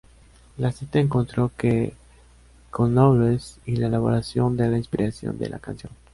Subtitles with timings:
[0.57, 1.93] La cita encontró que
[2.75, 5.93] Knowles y la elaboración de la inspiración de la canción:.